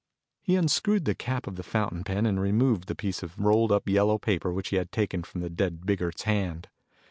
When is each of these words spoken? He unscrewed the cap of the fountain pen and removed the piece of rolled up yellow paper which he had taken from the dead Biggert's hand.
He 0.41 0.55
unscrewed 0.55 1.05
the 1.05 1.13
cap 1.13 1.45
of 1.45 1.57
the 1.57 1.61
fountain 1.61 2.03
pen 2.03 2.25
and 2.25 2.41
removed 2.41 2.87
the 2.87 2.95
piece 2.95 3.21
of 3.21 3.37
rolled 3.37 3.71
up 3.71 3.87
yellow 3.87 4.17
paper 4.17 4.51
which 4.51 4.69
he 4.69 4.77
had 4.77 4.91
taken 4.91 5.21
from 5.21 5.41
the 5.41 5.49
dead 5.51 5.85
Biggert's 5.85 6.23
hand. 6.23 6.69